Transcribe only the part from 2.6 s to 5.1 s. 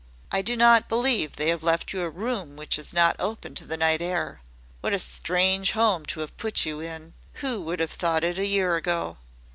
is not open to the night air. What a